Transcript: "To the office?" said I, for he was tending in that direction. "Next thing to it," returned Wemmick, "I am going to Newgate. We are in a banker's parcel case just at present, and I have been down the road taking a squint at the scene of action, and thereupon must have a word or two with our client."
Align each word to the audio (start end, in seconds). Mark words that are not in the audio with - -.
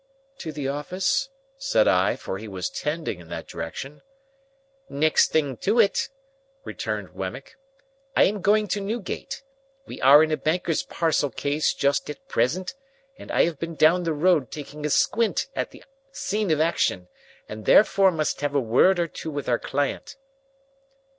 "To 0.39 0.51
the 0.51 0.67
office?" 0.67 1.29
said 1.59 1.87
I, 1.87 2.15
for 2.15 2.39
he 2.39 2.47
was 2.47 2.71
tending 2.71 3.19
in 3.19 3.29
that 3.29 3.45
direction. 3.45 4.01
"Next 4.89 5.29
thing 5.31 5.57
to 5.57 5.79
it," 5.79 6.09
returned 6.63 7.13
Wemmick, 7.13 7.55
"I 8.15 8.23
am 8.23 8.41
going 8.41 8.67
to 8.69 8.81
Newgate. 8.81 9.43
We 9.85 10.01
are 10.01 10.23
in 10.23 10.31
a 10.31 10.37
banker's 10.37 10.81
parcel 10.81 11.29
case 11.29 11.71
just 11.71 12.09
at 12.09 12.27
present, 12.27 12.73
and 13.19 13.29
I 13.29 13.43
have 13.45 13.59
been 13.59 13.75
down 13.75 14.01
the 14.01 14.13
road 14.15 14.49
taking 14.49 14.87
a 14.87 14.89
squint 14.89 15.49
at 15.55 15.69
the 15.69 15.83
scene 16.11 16.49
of 16.49 16.59
action, 16.59 17.07
and 17.47 17.65
thereupon 17.65 18.15
must 18.15 18.41
have 18.41 18.55
a 18.55 18.59
word 18.59 18.97
or 18.97 19.07
two 19.07 19.29
with 19.29 19.47
our 19.47 19.59
client." 19.59 20.15